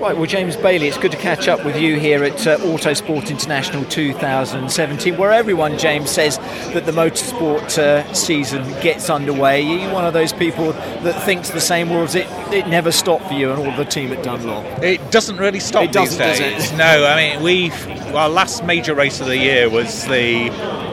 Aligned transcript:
Right, 0.00 0.16
well, 0.16 0.26
James 0.26 0.54
Bailey, 0.54 0.86
it's 0.86 0.96
good 0.96 1.10
to 1.10 1.16
catch 1.16 1.48
up 1.48 1.64
with 1.64 1.76
you 1.76 1.98
here 1.98 2.22
at 2.22 2.46
uh, 2.46 2.56
Autosport 2.58 3.30
International 3.30 3.84
2017, 3.86 5.16
where 5.16 5.32
everyone, 5.32 5.76
James, 5.76 6.08
says 6.08 6.38
that 6.72 6.86
the 6.86 6.92
motorsport 6.92 7.76
uh, 7.78 8.14
season 8.14 8.62
gets 8.80 9.10
underway. 9.10 9.60
Are 9.66 9.88
you 9.88 9.92
one 9.92 10.04
of 10.06 10.12
those 10.12 10.32
people 10.32 10.72
that 10.72 11.20
thinks 11.24 11.50
the 11.50 11.60
same, 11.60 11.90
or 11.90 12.04
is 12.04 12.14
it, 12.14 12.28
it 12.52 12.68
never 12.68 12.92
stopped 12.92 13.26
for 13.26 13.34
you 13.34 13.50
and 13.50 13.58
all 13.58 13.76
the 13.76 13.84
team 13.84 14.12
at 14.12 14.22
Dunlop? 14.22 14.64
It 14.84 15.10
doesn't 15.10 15.36
really 15.36 15.58
stop 15.58 15.82
It 15.82 15.90
doesn't, 15.90 16.16
these 16.16 16.38
does 16.38 16.38
days. 16.38 16.70
it? 16.70 16.76
No, 16.76 17.04
I 17.04 17.16
mean, 17.16 17.42
we 17.42 17.72
our 18.14 18.28
last 18.28 18.64
major 18.64 18.94
race 18.94 19.20
of 19.20 19.26
the 19.26 19.36
year 19.36 19.68
was 19.68 20.04
the, 20.04 20.48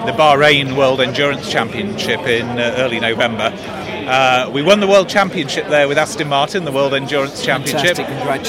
the 0.05 0.13
Bahrain 0.17 0.75
World 0.75 0.99
Endurance 0.99 1.49
Championship 1.51 2.21
in 2.21 2.47
uh, 2.59 2.73
early 2.77 2.99
November. 2.99 3.51
Uh, 4.07 4.49
we 4.53 4.61
won 4.61 4.79
the 4.79 4.87
World 4.87 5.09
Championship 5.09 5.67
there 5.67 5.87
with 5.87 5.97
Aston 5.97 6.27
Martin, 6.29 6.63
the 6.63 6.71
World 6.71 6.93
Endurance 6.93 7.43
Championship. 7.43 7.97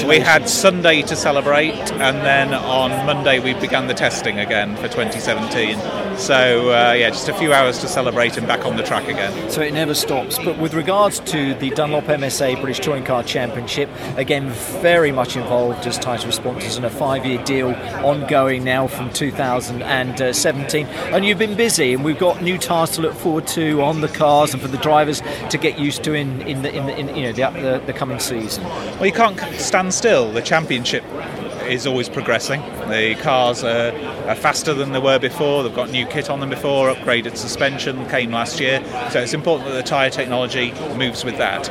We 0.07 0.19
had 0.19 0.47
Sunday 0.47 1.01
to 1.01 1.15
celebrate, 1.15 1.91
and 1.93 2.17
then 2.17 2.53
on 2.53 2.91
Monday 3.05 3.39
we 3.39 3.53
began 3.55 3.87
the 3.87 3.95
testing 3.95 4.37
again 4.39 4.75
for 4.75 4.87
2017. 4.87 6.06
So 6.17 6.71
uh, 6.71 6.93
yeah, 6.93 7.09
just 7.09 7.29
a 7.29 7.33
few 7.33 7.53
hours 7.53 7.77
to 7.79 7.87
celebrate 7.87 8.37
and 8.37 8.47
back 8.47 8.65
on 8.65 8.75
the 8.75 8.83
track 8.83 9.07
again. 9.07 9.49
So 9.51 9.61
it 9.61 9.73
never 9.73 9.93
stops. 9.93 10.37
But 10.39 10.57
with 10.57 10.73
regards 10.73 11.19
to 11.21 11.53
the 11.53 11.69
Dunlop 11.69 12.05
MSA 12.05 12.59
British 12.59 12.79
Touring 12.83 13.03
Car 13.03 13.23
Championship, 13.23 13.89
again, 14.17 14.49
very 14.81 15.11
much 15.11 15.35
involved 15.35 15.85
as 15.85 15.97
title 15.99 16.31
sponsors 16.31 16.75
in 16.75 16.83
a 16.85 16.89
five 16.89 17.25
year 17.25 17.41
deal 17.43 17.69
ongoing 18.03 18.63
now 18.63 18.87
from 18.87 19.13
2017. 19.13 20.87
And 20.87 21.25
you've 21.25 21.39
been 21.39 21.55
busy, 21.55 21.93
and 21.93 22.03
we've 22.03 22.19
got 22.19 22.41
new 22.41 22.57
tyres 22.57 22.91
to 22.91 23.01
look 23.01 23.13
forward 23.13 23.47
to 23.47 23.81
on 23.83 24.01
the 24.01 24.07
cars 24.07 24.53
and 24.53 24.61
for 24.61 24.67
the 24.67 24.77
drivers 24.77 25.21
to 25.49 25.57
get 25.57 25.77
used 25.77 26.03
to 26.03 26.13
in, 26.13 26.41
in, 26.41 26.63
the, 26.63 26.75
in, 26.75 26.87
the, 26.87 26.97
in 26.97 27.15
you 27.15 27.23
know, 27.23 27.31
the, 27.31 27.61
the, 27.61 27.83
the 27.85 27.93
coming 27.93 28.19
season. 28.19 28.63
Well, 28.63 29.05
you 29.05 29.13
can't 29.13 29.39
stand 29.59 29.93
still. 29.93 30.31
The 30.31 30.41
championship 30.41 31.03
is 31.67 31.85
always 31.87 32.09
progressing. 32.09 32.61
The 32.89 33.15
cars 33.21 33.63
are, 33.63 33.91
are 34.27 34.35
faster 34.35 34.73
than 34.73 34.91
they 34.91 34.99
were 34.99 35.19
before. 35.19 35.63
They've 35.63 35.73
got 35.75 35.89
new 35.89 36.05
kit 36.05 36.29
on 36.29 36.39
them 36.39 36.49
before, 36.49 36.93
upgraded 36.93 37.37
suspension 37.37 38.07
came 38.09 38.31
last 38.31 38.59
year. 38.59 38.83
So 39.11 39.19
it's 39.21 39.33
important 39.33 39.69
that 39.69 39.75
the 39.75 39.83
tyre 39.83 40.09
technology 40.09 40.71
moves 40.95 41.23
with 41.23 41.37
that. 41.37 41.65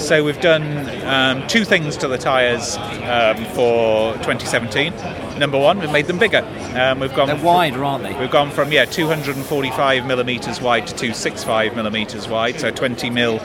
So 0.00 0.24
we've 0.24 0.40
done 0.40 0.64
um, 1.06 1.46
two 1.48 1.64
things 1.64 1.96
to 1.98 2.08
the 2.08 2.18
tyres 2.18 2.76
um, 2.76 3.44
for 3.54 4.14
2017. 4.14 4.92
Number 5.38 5.58
one, 5.58 5.78
we've 5.78 5.92
made 5.92 6.06
them 6.06 6.18
bigger. 6.18 6.44
Um, 6.74 7.00
we've 7.00 7.14
gone 7.14 7.28
They're 7.28 7.36
from- 7.36 7.44
wider, 7.46 7.84
aren't 7.84 8.04
they? 8.04 8.18
We've 8.18 8.30
gone 8.30 8.50
from 8.50 8.72
yeah 8.72 8.84
245 8.84 10.06
millimeters 10.06 10.60
wide 10.60 10.86
to 10.86 10.94
265 10.94 11.76
millimeters 11.76 12.28
wide, 12.28 12.60
so 12.60 12.70
20 12.70 13.10
mil 13.10 13.40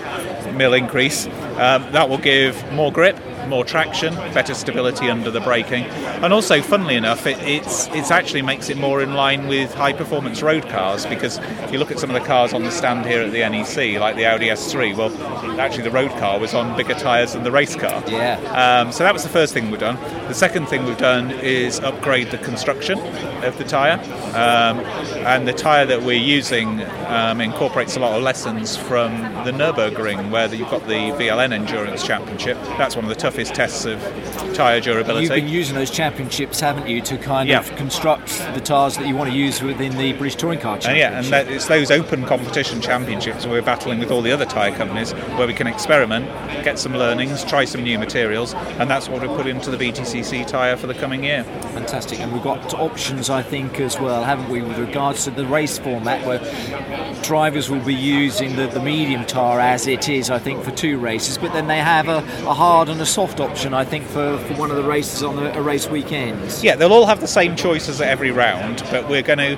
mil 0.54 0.74
increase. 0.74 1.28
Um, 1.28 1.92
that 1.92 2.10
will 2.10 2.18
give 2.18 2.72
more 2.74 2.92
grip, 2.92 3.18
more 3.48 3.66
traction, 3.66 4.14
better 4.34 4.54
stability 4.54 5.10
under 5.10 5.32
the 5.32 5.42
braking, 5.42 5.84
and 5.84 6.34
also, 6.34 6.62
funnily 6.62 6.96
enough, 6.96 7.26
it, 7.26 7.38
it's 7.40 7.88
it's 7.88 8.12
actually 8.12 8.42
makes 8.42 8.70
it 8.70 8.78
more 8.78 9.02
in 9.02 9.14
line 9.14 9.48
with 9.48 9.74
high 9.74 9.94
performance 9.94 10.42
road 10.42 10.68
cars 10.70 11.06
because 11.06 11.38
if 11.64 11.72
you 11.72 11.80
look 11.80 11.92
at 11.92 12.00
some 12.00 12.10
of 12.10 12.20
the 12.20 12.28
cars 12.28 12.54
on 12.54 12.64
the 12.64 12.72
stand 12.72 13.06
here 13.06 13.22
at 13.22 13.32
the 13.32 13.40
NEC, 13.40 14.00
like 14.00 14.16
the 14.16 14.26
Audi 14.26 14.48
S3, 14.48 14.96
well, 14.96 15.60
actually 15.60 15.84
the 15.84 15.92
road 15.92 16.12
car 16.12 16.40
was 16.40 16.54
on 16.54 16.76
bigger 16.76 16.94
tyres 16.94 17.34
than 17.34 17.44
the 17.44 17.52
race 17.52 17.76
car. 17.76 18.04
Yeah. 18.08 18.38
Um, 18.82 18.92
so 18.92 19.04
that 19.04 19.14
was 19.14 19.24
the 19.24 19.30
first 19.30 19.54
thing 19.54 19.72
we've 19.72 19.80
done. 19.80 19.96
The 20.28 20.34
second 20.34 20.68
thing 20.68 20.86
we've 20.86 20.98
done 20.98 21.32
is 21.32 21.80
upgrade 21.80 22.32
the 22.32 22.38
construction 22.38 23.00
of 23.44 23.58
the 23.58 23.64
tyre. 23.64 24.00
Um, 24.36 24.80
and 25.26 25.48
the 25.48 25.54
tyre 25.54 25.86
that 25.86 26.04
we're 26.04 26.22
using 26.22 26.82
um, 27.08 27.42
incorporates 27.42 27.96
a 27.96 28.00
lot 28.00 28.18
of 28.18 28.24
lessons 28.24 28.76
from 28.76 29.22
the 29.46 29.52
Nürburgring, 29.52 30.32
where 30.32 30.54
you've 30.54 30.70
got 30.70 30.86
the 30.88 31.12
VLN 31.18 31.54
Endurance 31.54 32.06
Championship. 32.06 32.58
That's 32.78 32.96
one 32.96 33.06
of 33.06 33.10
the 33.10 33.16
toughest 33.16 33.37
tests 33.46 33.86
of 33.86 34.02
tyre 34.54 34.80
durability. 34.82 35.24
You've 35.26 35.36
been 35.36 35.48
using 35.48 35.76
those 35.76 35.92
championships, 35.92 36.60
haven't 36.60 36.88
you, 36.88 37.02
to 37.02 37.18
kind 37.18 37.48
Yeah. 37.48 37.60
of 37.60 37.76
construct 37.76 38.28
the 38.54 38.60
tyres 38.62 38.98
that 38.98 39.06
you 39.08 39.16
want 39.16 39.30
to 39.32 39.36
use 39.36 39.62
within 39.62 39.96
the 39.98 40.14
British 40.14 40.36
Touring 40.36 40.60
Car 40.60 40.74
And 40.76 40.82
Championship? 40.84 41.12
yeah, 41.12 41.18
and 41.20 41.28
that, 41.48 41.48
it's 41.54 41.68
those 41.68 41.92
open 41.92 42.26
competition 42.26 42.82
championships 42.82 43.46
where 43.46 43.56
we're 43.56 43.66
battling 43.66 44.00
with 44.00 44.12
all 44.12 44.22
the 44.22 44.32
other 44.32 44.46
tyre 44.46 44.72
companies, 44.72 45.12
where 45.38 45.48
we 45.48 45.54
can 45.54 45.68
experiment, 45.68 46.26
get 46.64 46.80
some 46.80 46.94
learnings, 46.96 47.44
try 47.46 47.66
some 47.66 47.84
new 47.84 48.00
materials, 48.00 48.54
and 48.80 48.90
that's 48.90 49.08
what 49.10 49.22
we 49.22 49.28
put 49.28 49.48
into 49.48 49.70
the 49.70 49.78
BTCC 49.78 50.46
tyre 50.48 50.76
for 50.78 50.88
the 50.88 50.94
coming 50.94 51.24
year. 51.24 51.44
Fantastic, 51.74 52.20
and 52.20 52.32
we've 52.34 52.44
got 52.44 52.74
options, 52.74 53.30
I 53.30 53.42
think, 53.44 53.80
as 53.80 54.00
well, 54.00 54.24
haven't 54.24 54.50
we, 54.50 54.62
with 54.62 54.78
regards 54.80 55.24
to 55.26 55.32
the 55.32 55.46
race 55.46 55.78
format, 55.78 56.26
where 56.26 56.40
drivers 57.24 57.70
will 57.70 57.82
be 57.84 57.94
using 57.94 58.56
the, 58.56 58.68
the 58.68 58.80
medium 58.80 59.26
tyre 59.26 59.60
as 59.60 59.88
it 59.88 60.08
is, 60.10 60.30
I 60.30 60.40
think, 60.40 60.64
for 60.64 60.72
two 60.72 60.98
races, 60.98 61.38
but 61.38 61.54
then 61.54 61.68
they 61.68 61.80
have 61.80 62.08
a, 62.08 62.18
a 62.48 62.54
hard 62.54 62.90
and 62.90 63.00
a 63.02 63.06
soft 63.06 63.27
option, 63.40 63.74
I 63.74 63.86
think, 63.86 64.06
for, 64.06 64.38
for 64.38 64.54
one 64.56 64.72
of 64.72 64.78
the 64.78 64.84
races 64.84 65.24
on 65.24 65.36
the, 65.36 65.58
a 65.58 65.62
race 65.62 65.88
weekends. 65.88 66.64
Yeah, 66.64 66.76
they'll 66.76 66.94
all 66.94 67.06
have 67.06 67.22
the 67.22 67.28
same 67.28 67.56
choices 67.56 68.02
at 68.02 68.08
every 68.08 68.32
round, 68.32 68.84
but 68.92 69.08
we're 69.10 69.22
going 69.22 69.40
to. 69.40 69.58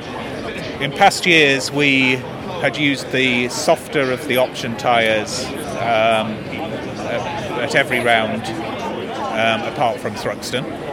In 0.83 0.91
past 0.91 1.25
years, 1.25 1.71
we 1.71 2.15
had 2.61 2.77
used 2.77 3.11
the 3.11 3.49
softer 3.49 4.11
of 4.11 4.25
the 4.27 4.37
option 4.37 4.77
tyres 4.77 5.45
um, 5.45 6.31
at 7.07 7.49
at 7.59 7.75
every 7.75 7.99
round, 7.99 8.43
um, 8.43 9.71
apart 9.71 9.99
from 9.99 10.13
Thruxton. 10.15 10.88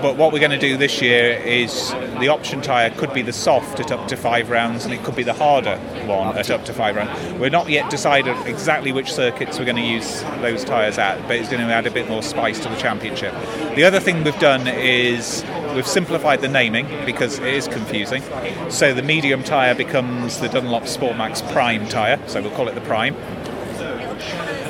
But 0.00 0.16
what 0.16 0.32
we're 0.32 0.38
going 0.38 0.52
to 0.52 0.58
do 0.58 0.76
this 0.76 1.02
year 1.02 1.32
is 1.32 1.90
the 2.20 2.28
option 2.28 2.60
tyre 2.60 2.90
could 2.90 3.12
be 3.12 3.22
the 3.22 3.32
soft 3.32 3.80
at 3.80 3.90
up 3.90 4.06
to 4.08 4.16
five 4.16 4.48
rounds, 4.48 4.84
and 4.84 4.94
it 4.94 5.02
could 5.02 5.16
be 5.16 5.24
the 5.24 5.32
harder 5.32 5.76
one 6.06 6.38
at 6.38 6.50
up 6.50 6.64
to 6.66 6.72
five 6.72 6.94
rounds. 6.94 7.32
We're 7.34 7.50
not 7.50 7.68
yet 7.68 7.90
decided 7.90 8.36
exactly 8.46 8.92
which 8.92 9.12
circuits 9.12 9.58
we're 9.58 9.64
going 9.64 9.76
to 9.76 9.82
use 9.82 10.22
those 10.40 10.64
tyres 10.64 10.98
at, 10.98 11.20
but 11.22 11.36
it's 11.36 11.48
going 11.48 11.66
to 11.66 11.72
add 11.72 11.86
a 11.86 11.90
bit 11.90 12.08
more 12.08 12.22
spice 12.22 12.60
to 12.60 12.68
the 12.68 12.76
championship. 12.76 13.34
The 13.74 13.84
other 13.84 13.98
thing 13.98 14.22
we've 14.22 14.38
done 14.38 14.68
is 14.68 15.44
we've 15.74 15.86
simplified 15.86 16.42
the 16.42 16.48
naming 16.48 16.86
because 17.04 17.40
it 17.40 17.46
is 17.46 17.66
confusing. 17.66 18.22
So 18.70 18.94
the 18.94 19.02
medium 19.02 19.42
tyre 19.42 19.74
becomes 19.74 20.38
the 20.38 20.48
Dunlop 20.48 20.86
Sport 20.86 21.16
Maxx 21.16 21.42
Prime 21.42 21.88
tyre, 21.88 22.20
so 22.28 22.40
we'll 22.40 22.52
call 22.52 22.68
it 22.68 22.76
the 22.76 22.80
Prime. 22.82 23.16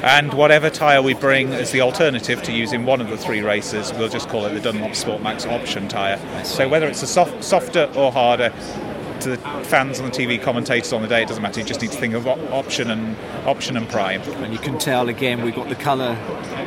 And 0.03 0.33
whatever 0.35 0.71
tyre 0.71 1.03
we 1.03 1.15
bring 1.15 1.53
as 1.53 1.73
the 1.73 1.81
alternative 1.81 2.43
to 2.45 2.53
using 2.53 2.85
one 2.85 3.01
of 3.01 3.09
the 3.09 3.17
three 3.17 3.41
races, 3.41 3.93
we'll 3.95 4.09
just 4.09 4.29
call 4.29 4.47
it 4.47 4.55
the 4.55 4.61
Dunlop 4.61 4.95
Sport 4.95 5.23
Maxx 5.23 5.47
Option 5.47 5.89
tyre. 5.89 6.19
So 6.45 6.69
whether 6.69 6.87
it's 6.87 7.03
a 7.03 7.07
soft, 7.07 7.43
softer 7.43 7.91
or 7.97 8.13
harder, 8.13 8.53
to 9.21 9.31
the 9.31 9.37
fans 9.65 9.99
and 9.99 10.13
the 10.13 10.17
TV 10.17 10.41
commentators 10.41 10.93
on 10.93 11.03
the 11.03 11.09
day, 11.09 11.23
it 11.23 11.29
doesn't 11.29 11.43
matter. 11.43 11.61
You 11.61 11.67
just 11.67 11.81
need 11.81 11.91
to 11.91 11.99
think 11.99 12.15
of 12.15 12.27
option 12.27 12.91
and 12.91 13.17
option 13.47 13.77
and 13.77 13.89
prime. 13.89 14.23
And 14.23 14.53
you 14.53 14.59
can 14.59 14.79
tell 14.79 15.09
again 15.09 15.43
we've 15.43 15.55
got 15.55 15.69
the 15.69 15.75
colour 15.75 16.15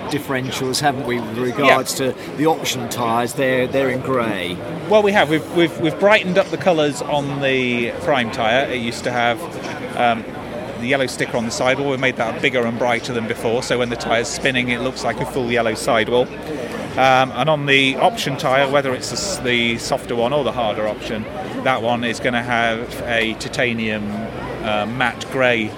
differentials, 0.09 0.81
haven't 0.81 1.05
we, 1.05 1.19
with 1.19 1.37
regards 1.37 1.93
to 1.95 2.11
the 2.37 2.45
option 2.45 2.89
tyres? 2.89 3.33
They're 3.33 3.67
they're 3.67 3.89
in 3.89 4.01
grey. 4.01 4.55
Well, 4.89 5.03
we 5.03 5.11
have. 5.13 5.29
We've, 5.29 5.55
we've, 5.55 5.79
we've 5.79 5.99
brightened 5.99 6.37
up 6.37 6.47
the 6.47 6.57
colours 6.57 7.01
on 7.01 7.41
the 7.41 7.91
prime 8.01 8.31
tyre. 8.31 8.69
It 8.69 8.81
used 8.81 9.03
to 9.05 9.11
have 9.11 9.39
um, 9.95 10.25
the 10.81 10.87
yellow 10.87 11.07
sticker 11.07 11.37
on 11.37 11.45
the 11.45 11.51
sidewall. 11.51 11.89
We 11.89 11.97
made 11.97 12.17
that 12.17 12.41
bigger 12.41 12.65
and 12.65 12.77
brighter 12.77 13.13
than 13.13 13.27
before, 13.27 13.63
so 13.63 13.79
when 13.79 13.89
the 13.89 13.95
tyre's 13.95 14.27
spinning, 14.27 14.69
it 14.69 14.81
looks 14.81 15.03
like 15.03 15.19
a 15.21 15.25
full 15.25 15.51
yellow 15.51 15.75
sidewall. 15.75 16.27
Um, 16.91 17.31
and 17.31 17.49
on 17.49 17.67
the 17.67 17.95
option 17.95 18.35
tyre, 18.35 18.69
whether 18.69 18.93
it's 18.93 19.37
the, 19.37 19.77
softer 19.77 20.15
one 20.15 20.33
or 20.33 20.43
the 20.43 20.51
harder 20.51 20.87
option, 20.87 21.23
that 21.63 21.81
one 21.81 22.03
is 22.03 22.19
going 22.19 22.33
to 22.33 22.41
have 22.41 23.01
a 23.03 23.33
titanium 23.35 24.03
uh, 24.11 24.85
matte 24.85 25.25
grey 25.31 25.71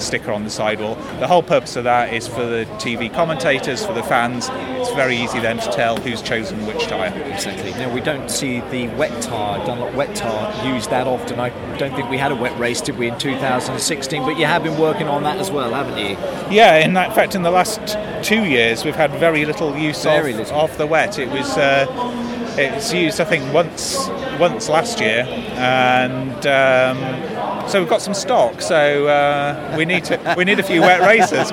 sticker 0.00 0.32
on 0.32 0.44
the 0.44 0.50
sidewall. 0.50 0.94
The 1.20 1.26
whole 1.26 1.42
purpose 1.42 1.76
of 1.76 1.84
that 1.84 2.12
is 2.12 2.26
for 2.26 2.44
the 2.44 2.64
TV 2.78 3.12
commentators, 3.12 3.84
for 3.84 3.92
the 3.92 4.02
fans. 4.02 4.48
It's 4.52 4.90
very 4.92 5.16
easy 5.16 5.40
then 5.40 5.58
to 5.58 5.70
tell 5.70 5.96
who's 5.98 6.22
chosen 6.22 6.66
which 6.66 6.86
tyre. 6.86 7.12
Exactly. 7.32 7.70
Now 7.72 7.92
we 7.92 8.00
don't 8.00 8.30
see 8.30 8.60
the 8.70 8.88
wet 8.96 9.22
tyre, 9.22 9.64
Dunlop 9.66 9.94
wet 9.94 10.14
tyre, 10.16 10.66
used 10.72 10.90
that 10.90 11.06
often. 11.06 11.38
I 11.40 11.50
don't 11.76 11.94
think 11.94 12.08
we 12.10 12.18
had 12.18 12.32
a 12.32 12.36
wet 12.36 12.58
race, 12.58 12.80
did 12.80 12.96
we, 12.98 13.08
in 13.08 13.18
2016? 13.18 14.22
But 14.24 14.38
you 14.38 14.46
have 14.46 14.62
been 14.62 14.78
working 14.78 15.08
on 15.08 15.22
that 15.24 15.38
as 15.38 15.50
well, 15.50 15.72
haven't 15.74 15.98
you? 15.98 16.16
Yeah, 16.54 16.76
in 16.78 16.94
that- 16.94 17.14
fact, 17.14 17.34
in 17.34 17.42
the 17.42 17.50
last 17.50 17.80
two 18.22 18.44
years, 18.44 18.84
we've 18.84 18.94
had 18.94 19.10
very 19.12 19.44
little 19.44 19.76
use 19.76 20.02
Very 20.04 20.32
of, 20.32 20.38
little. 20.38 20.60
of 20.60 20.76
the 20.78 20.86
wet. 20.86 21.18
It 21.18 21.28
was 21.30 21.56
uh, 21.56 21.86
it's 22.56 22.92
used, 22.92 23.20
I 23.20 23.24
think, 23.24 23.52
once 23.52 24.08
once 24.38 24.68
last 24.70 25.00
year, 25.00 25.24
and 25.56 26.46
um, 26.46 26.96
so 27.70 27.80
we've 27.80 27.88
got 27.88 28.02
some 28.02 28.14
stock. 28.14 28.60
So 28.60 29.06
uh, 29.06 29.74
we 29.76 29.84
need 29.84 30.04
to 30.04 30.34
we 30.36 30.44
need 30.44 30.58
a 30.58 30.62
few 30.62 30.80
wet 30.80 31.00
races. 31.00 31.50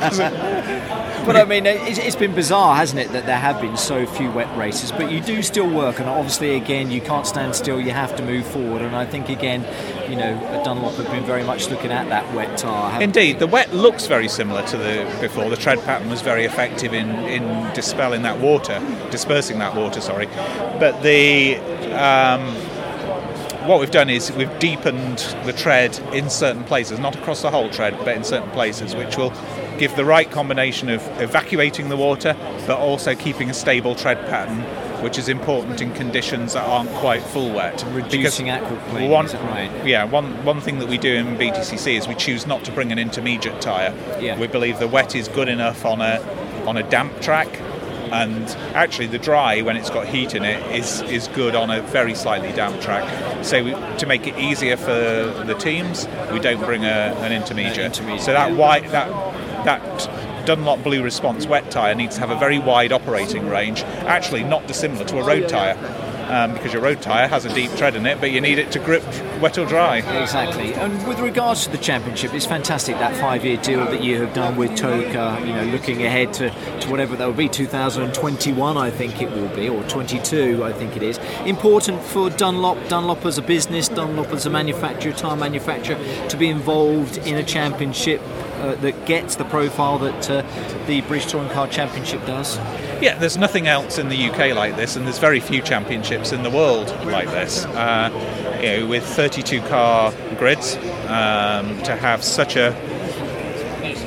But 1.28 1.36
I 1.36 1.44
mean, 1.44 1.66
it's, 1.66 2.16
been 2.16 2.34
bizarre, 2.34 2.78
hasn't 2.78 3.02
it, 3.02 3.12
that 3.12 3.26
there 3.26 3.38
have 3.38 3.60
been 3.60 3.76
so 3.76 4.06
few 4.06 4.32
wet 4.32 4.58
races. 4.58 4.94
But 4.94 5.12
you 5.12 5.20
do 5.20 5.42
still 5.42 5.70
work, 5.70 6.00
and 6.00 6.08
obviously, 6.08 6.56
again, 6.56 6.90
you 6.90 7.02
can't 7.02 7.28
stand 7.28 7.54
still. 7.54 7.82
You 7.82 7.92
have 7.92 8.16
to 8.16 8.24
move 8.24 8.48
forward. 8.48 8.82
And 8.82 8.96
I 8.96 9.06
think, 9.06 9.28
again, 9.28 9.66
you 10.10 10.16
know, 10.16 10.40
Dunlop 10.64 10.94
have 10.94 11.12
been 11.12 11.26
very 11.26 11.44
much 11.44 11.70
looking 11.70 11.92
at 11.92 12.08
that 12.08 12.34
wet 12.34 12.58
tyre. 12.58 12.92
haven't 12.92 13.04
Indeed, 13.04 13.40
the 13.40 13.48
wet 13.48 13.74
looks 13.74 14.08
very 14.08 14.30
similar 14.30 14.66
to 14.68 14.78
the 14.78 15.18
before. 15.20 15.50
The 15.50 15.58
tread 15.58 15.80
pattern 15.80 16.10
was 16.10 16.22
very 16.22 16.46
effective 16.46 16.94
in, 16.94 17.10
in 17.26 17.74
dispelling 17.74 18.22
that 18.22 18.40
water, 18.40 18.82
dispersing 19.12 19.60
that 19.60 19.76
water. 19.76 20.00
Sorry, 20.00 20.28
but 20.80 21.04
the 21.04 21.58
um, 21.92 22.56
what 23.68 23.80
we've 23.82 23.92
done 23.92 24.10
is 24.10 24.32
we've 24.32 24.60
deepened 24.60 25.20
the 25.44 25.54
tread 25.54 26.00
in 26.14 26.30
certain 26.30 26.64
places, 26.64 27.00
not 27.00 27.16
across 27.16 27.42
the 27.42 27.52
whole 27.52 27.70
tread, 27.70 27.98
but 28.00 28.16
in 28.16 28.24
certain 28.24 28.50
places, 28.52 28.96
which 28.96 29.18
will 29.18 29.34
give 29.78 29.96
the 29.96 30.06
right 30.06 30.32
combination 30.32 30.90
of 30.90 31.02
evacuating 31.22 31.90
the 31.90 31.98
water, 31.98 32.36
but 32.66 32.80
also 32.80 33.14
keeping 33.14 33.50
a 33.50 33.54
stable 33.54 33.94
tread 33.94 34.18
pattern, 34.28 34.62
which 35.04 35.18
is 35.18 35.28
important 35.28 35.82
in 35.82 35.94
conditions 35.94 36.54
that 36.54 36.64
aren't 36.64 36.90
quite 36.92 37.22
full 37.22 37.54
wet. 37.54 37.84
Reducing 37.92 38.48
aquaplaning, 38.48 39.10
one, 39.10 39.28
right? 39.28 39.86
Yeah, 39.86 40.06
one, 40.06 40.44
one 40.46 40.62
thing 40.62 40.80
that 40.80 40.88
we 40.88 40.98
do 40.98 41.14
in 41.14 41.38
BTCC 41.38 41.98
is 41.98 42.08
we 42.08 42.16
choose 42.16 42.48
not 42.48 42.64
to 42.66 42.72
bring 42.72 42.92
an 42.92 42.98
intermediate 42.98 43.62
tyre. 43.62 43.94
Yeah. 44.20 44.40
We 44.40 44.48
believe 44.48 44.80
the 44.80 44.88
wet 44.88 45.14
is 45.14 45.28
good 45.28 45.50
enough 45.50 45.86
on 45.86 46.02
a 46.02 46.22
on 46.66 46.76
a 46.76 46.84
damp 46.84 47.22
track, 47.22 47.48
and 48.12 48.48
actually 48.76 49.08
the 49.08 49.20
dry, 49.20 49.62
when 49.62 49.78
it's 49.78 49.90
got 49.90 50.08
heat 50.08 50.36
in 50.36 50.44
it, 50.44 50.64
is 50.76 51.02
is 51.04 51.28
good 51.30 51.56
on 51.56 51.70
a 51.70 51.82
very 51.82 52.16
slightly 52.16 52.52
damp 52.54 52.82
track. 52.82 53.06
So 53.44 53.64
we, 53.64 53.72
to 53.98 54.06
make 54.06 54.28
it 54.28 54.38
easier 54.38 54.78
for 54.78 54.92
the 54.92 55.56
teams, 55.60 56.08
we 56.32 56.40
don't 56.40 56.64
bring 56.64 56.86
a, 56.86 57.16
an 57.20 57.32
intermediate. 57.32 57.78
intermediate, 57.78 58.22
So 58.22 58.34
that 58.34 58.56
white 58.56 58.92
that 58.92 59.08
that 59.66 60.46
Dunlop 60.46 60.82
Blue 60.82 61.04
Response 61.04 61.46
wet 61.46 61.70
tyre 61.72 61.94
needs 61.94 62.16
to 62.16 62.22
have 62.22 62.30
a 62.30 62.40
very 62.40 62.58
wide 62.58 62.94
operating 62.94 63.50
range. 63.50 63.82
Actually, 63.82 64.44
not 64.44 64.66
dissimilar 64.66 65.04
to 65.06 65.20
a 65.20 65.24
road 65.24 65.50
tyre. 65.50 65.76
Um, 66.28 66.54
because 66.54 66.74
your 66.74 66.82
road 66.82 67.02
tyre 67.02 67.28
has 67.28 67.46
a 67.46 67.54
deep 67.54 67.72
tread 67.76 67.96
in 67.96 68.06
it, 68.06 68.20
but 68.20 68.32
you 68.32 68.42
need 68.42 68.60
it 68.60 68.72
to 68.74 68.80
grip 68.80 69.04
wet 69.42 69.58
or 69.58 69.66
dry. 69.66 70.00
Exactly. 70.22 70.74
And 70.74 71.08
with 71.08 71.20
regards 71.20 71.66
to 71.66 71.72
the 71.72 71.78
championship, 71.78 72.34
it's 72.34 72.46
fantastic 72.46 72.98
that 72.98 73.16
five-year 73.16 73.58
deal 73.58 73.86
that 73.86 74.04
you 74.04 74.22
have 74.22 74.34
done 74.34 74.58
with 74.58 74.72
TOCA. 74.72 75.46
You 75.46 75.54
know, 75.54 75.64
looking 75.72 76.04
ahead 76.04 76.34
to, 76.34 76.50
to 76.82 76.90
whatever 76.90 77.16
that 77.16 77.26
will 77.26 77.34
be, 77.34 77.48
2021, 77.48 78.78
I 78.78 78.90
think 78.90 79.22
it 79.22 79.32
will 79.32 79.48
be, 79.56 79.70
or 79.70 79.82
22, 79.84 80.64
I 80.64 80.74
think 80.74 80.98
it 80.98 81.04
is. 81.04 81.18
Important 81.46 82.02
for 82.04 82.30
Dunlop, 82.30 82.90
Dunlop 82.90 83.26
as 83.26 83.38
a 83.38 83.42
business, 83.42 83.88
Dunlop 83.88 84.28
as 84.28 84.46
a 84.46 84.50
manufacturer, 84.50 85.14
tire 85.14 85.38
manufacturer, 85.38 85.98
to 86.28 86.38
be 86.38 86.50
involved 86.50 87.18
in 87.20 87.36
a 87.36 87.44
championship 87.44 88.22
uh, 88.58 88.76
that 88.76 89.06
gets 89.06 89.36
the 89.36 89.46
profile 89.46 89.98
that 90.00 90.30
uh, 90.30 90.42
the 90.88 91.02
British 91.02 91.32
Touring 91.32 91.50
Car 91.50 91.68
Championship 91.68 92.26
does. 92.26 92.58
Yeah, 93.02 93.18
there's 93.18 93.38
nothing 93.38 93.68
else 93.68 93.98
in 93.98 94.10
the 94.10 94.30
UK 94.30 94.56
like 94.56 94.76
this, 94.76 94.96
and 94.96 95.06
there's 95.06 95.20
very 95.20 95.40
few 95.40 95.62
championships 95.62 96.32
in 96.32 96.44
the 96.44 96.50
world 96.50 96.90
like 97.06 97.30
this. 97.30 97.66
Uh, 97.66 98.10
you 98.62 98.82
know, 98.82 98.88
with 98.88 99.04
32 99.06 99.62
car 99.62 100.12
grids, 100.38 100.76
um, 101.08 101.82
to 101.84 101.96
have 101.96 102.24
such 102.24 102.56
a 102.56 102.76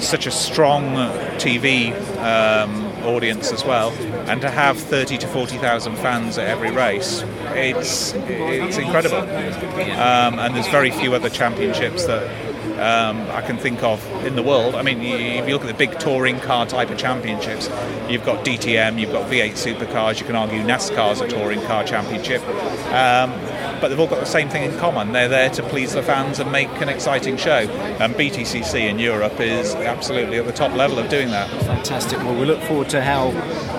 such 0.00 0.26
a 0.26 0.30
strong 0.30 0.94
TV 1.38 1.92
um, 2.18 2.86
audience 3.04 3.52
as 3.52 3.64
well, 3.64 3.90
and 4.28 4.40
to 4.40 4.50
have 4.50 4.78
30 4.78 5.18
to 5.18 5.26
40,000 5.28 5.96
fans 5.96 6.38
at 6.38 6.48
every 6.48 6.70
race, 6.70 7.22
it's 7.50 8.14
it's 8.14 8.78
incredible. 8.78 9.18
Um, 9.18 10.38
and 10.38 10.54
there's 10.54 10.68
very 10.68 10.90
few 10.90 11.14
other 11.14 11.28
championships 11.28 12.06
that 12.06 12.49
um, 12.78 13.20
I 13.30 13.42
can 13.42 13.56
think 13.56 13.82
of 13.82 14.04
in 14.24 14.36
the 14.36 14.42
world. 14.42 14.74
I 14.74 14.82
mean, 14.82 15.00
if 15.00 15.46
you 15.46 15.54
look 15.54 15.62
at 15.62 15.68
the 15.68 15.74
big 15.74 15.98
touring 15.98 16.38
car 16.40 16.66
type 16.66 16.90
of 16.90 16.98
championships, 16.98 17.68
you've 18.08 18.24
got 18.24 18.44
DTM, 18.44 18.98
you've 19.00 19.12
got 19.12 19.30
V8 19.30 19.52
supercars. 19.52 20.20
You 20.20 20.26
can 20.26 20.36
argue 20.36 20.60
NASCAR's 20.60 21.20
a 21.20 21.28
touring 21.28 21.60
car 21.62 21.84
championship. 21.84 22.42
Um, 22.88 23.32
but 23.80 23.88
they've 23.88 24.00
all 24.00 24.06
got 24.06 24.20
the 24.20 24.26
same 24.26 24.48
thing 24.48 24.70
in 24.70 24.78
common. 24.78 25.12
They're 25.12 25.28
there 25.28 25.50
to 25.50 25.62
please 25.62 25.92
the 25.92 26.02
fans 26.02 26.38
and 26.38 26.50
make 26.50 26.68
an 26.80 26.88
exciting 26.88 27.36
show. 27.36 27.68
And 28.00 28.14
BTCC 28.14 28.88
in 28.88 28.98
Europe 28.98 29.40
is 29.40 29.74
absolutely 29.74 30.38
at 30.38 30.46
the 30.46 30.52
top 30.52 30.72
level 30.74 30.98
of 30.98 31.08
doing 31.08 31.30
that. 31.30 31.48
Fantastic. 31.62 32.18
Well, 32.18 32.38
we 32.38 32.44
look 32.46 32.60
forward 32.62 32.88
to 32.90 33.02
how 33.02 33.30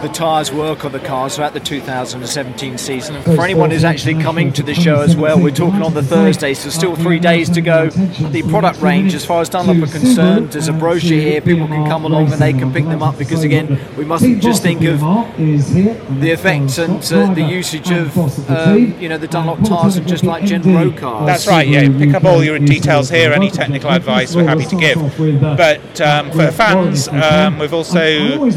the 0.01 0.09
tyres 0.09 0.51
work 0.51 0.85
on 0.85 0.91
the 0.91 0.99
cars 0.99 1.35
throughout 1.35 1.53
the 1.53 1.59
2017 1.59 2.77
season. 2.77 3.15
And 3.15 3.23
for 3.23 3.43
anyone 3.43 3.71
who's 3.71 3.83
actually 3.83 4.21
coming 4.21 4.51
to 4.53 4.63
the 4.63 4.73
show 4.73 5.01
as 5.01 5.15
well, 5.15 5.39
we're 5.41 5.51
talking 5.51 5.81
on 5.81 5.93
the 5.93 6.03
Thursday, 6.03 6.53
so 6.53 6.69
still 6.69 6.95
three 6.95 7.19
days 7.19 7.49
to 7.51 7.61
go. 7.61 7.89
The 7.89 8.43
product 8.49 8.81
range, 8.81 9.13
as 9.13 9.25
far 9.25 9.41
as 9.41 9.49
Dunlop 9.49 9.87
are 9.87 9.91
concerned, 9.91 10.51
there's 10.51 10.67
a 10.67 10.73
brochure 10.73 11.19
here. 11.19 11.41
People 11.41 11.67
can 11.67 11.85
come 11.87 12.05
along 12.05 12.31
and 12.31 12.41
they 12.41 12.53
can 12.53 12.73
pick 12.73 12.85
them 12.85 13.03
up 13.03 13.17
because, 13.17 13.43
again, 13.43 13.79
we 13.97 14.05
mustn't 14.05 14.41
just 14.41 14.63
think 14.63 14.81
of 14.83 14.99
the 14.99 16.31
effects 16.31 16.77
and 16.77 17.03
uh, 17.13 17.33
the 17.33 17.41
usage 17.41 17.91
of 17.91 18.17
um, 18.49 18.99
you 18.99 19.09
know 19.09 19.17
the 19.17 19.27
Dunlop 19.27 19.63
tyres 19.63 19.90
and 19.97 20.07
just 20.07 20.23
like 20.23 20.45
Gen 20.45 20.63
Pro 20.63 20.91
cars. 20.91 21.27
That's 21.27 21.47
right, 21.47 21.67
yeah. 21.67 21.87
Pick 21.97 22.13
up 22.13 22.25
all 22.25 22.43
your 22.43 22.59
details 22.59 23.09
here, 23.09 23.31
any 23.33 23.49
technical 23.49 23.89
advice 23.89 24.35
we're 24.35 24.45
happy 24.45 24.65
to 24.65 24.75
give. 24.75 24.97
But 25.41 26.01
um, 26.01 26.31
for 26.31 26.51
fans, 26.51 27.07
um, 27.07 27.59
we've 27.59 27.73
also 27.73 28.49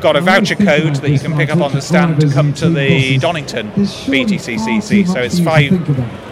got 0.00 0.16
a 0.16 0.20
voucher 0.20 0.56
code 0.56 0.96
that 0.96 1.10
you 1.10 1.18
can 1.18 1.36
pick 1.36 1.50
up 1.50 1.60
on 1.60 1.72
the 1.72 1.82
stand 1.82 2.20
to 2.20 2.30
come 2.30 2.52
to 2.54 2.68
the 2.68 3.18
Donington 3.18 3.70
BTCCC. 3.70 5.06
So 5.06 5.20
it's 5.20 5.40
five. 5.40 5.72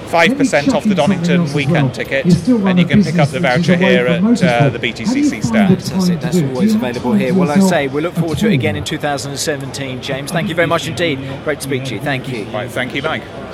5% 0.09 0.73
off 0.73 0.85
the 0.85 0.95
Donington 0.95 1.53
weekend 1.53 1.95
ticket, 1.95 2.25
and 2.25 2.79
you 2.79 2.87
can 2.87 3.05
pick 3.05 3.19
up 3.19 3.29
the 3.29 3.41
voucher 3.41 3.77
here 3.77 4.07
at 4.07 4.43
uh, 4.43 4.71
the 4.71 4.79
BTCC 4.79 5.45
stand. 5.45 5.83
Fantastic. 5.83 6.21
That's 6.21 6.41
always 6.41 6.75
available 6.75 7.13
here. 7.13 7.35
Well, 7.35 7.51
I 7.51 7.61
say 7.61 7.89
we 7.89 8.01
look 8.01 8.15
forward 8.15 8.39
to 8.39 8.49
it 8.49 8.55
again 8.55 8.75
in 8.77 8.85
2017, 8.85 10.01
James. 10.01 10.33
Thank 10.33 10.49
you 10.49 10.55
very 10.55 10.67
much 10.67 10.89
indeed. 10.89 11.19
Great 11.45 11.61
to 11.61 11.65
speak 11.65 11.85
to 11.85 11.95
you. 11.95 12.01
Thank 12.01 12.29
you. 12.29 12.45
Right, 12.47 12.71
thank 12.71 12.95
you, 12.95 13.03
Mike. 13.03 13.48